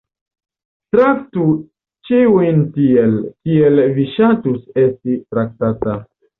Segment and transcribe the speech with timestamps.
[0.95, 1.43] "Traktu
[2.09, 3.15] ĉiujn tiel,
[3.45, 5.99] kiel vi ŝatus esti traktata."